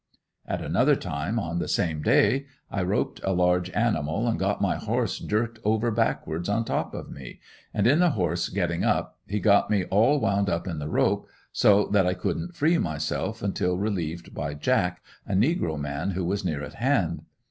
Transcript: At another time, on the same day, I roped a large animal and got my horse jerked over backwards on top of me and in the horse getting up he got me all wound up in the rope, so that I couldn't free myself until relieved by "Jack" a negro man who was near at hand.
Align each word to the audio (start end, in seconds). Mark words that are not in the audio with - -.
At 0.47 0.63
another 0.63 0.95
time, 0.95 1.37
on 1.37 1.59
the 1.59 1.67
same 1.67 2.01
day, 2.01 2.47
I 2.71 2.81
roped 2.81 3.21
a 3.23 3.33
large 3.33 3.69
animal 3.69 4.27
and 4.27 4.39
got 4.39 4.59
my 4.59 4.75
horse 4.77 5.19
jerked 5.19 5.59
over 5.63 5.91
backwards 5.91 6.49
on 6.49 6.65
top 6.65 6.95
of 6.95 7.11
me 7.11 7.39
and 7.71 7.85
in 7.85 7.99
the 7.99 8.09
horse 8.09 8.49
getting 8.49 8.83
up 8.83 9.19
he 9.27 9.39
got 9.39 9.69
me 9.69 9.83
all 9.91 10.19
wound 10.19 10.49
up 10.49 10.67
in 10.67 10.79
the 10.79 10.89
rope, 10.89 11.27
so 11.53 11.85
that 11.89 12.07
I 12.07 12.15
couldn't 12.15 12.55
free 12.55 12.79
myself 12.79 13.43
until 13.43 13.77
relieved 13.77 14.33
by 14.33 14.55
"Jack" 14.55 15.03
a 15.27 15.33
negro 15.33 15.79
man 15.79 16.09
who 16.09 16.25
was 16.25 16.43
near 16.43 16.63
at 16.63 16.73
hand. 16.81 17.21